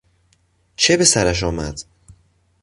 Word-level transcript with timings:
چه 0.75 0.97
بسرش 0.97 1.43
آمد؟ 1.43 1.81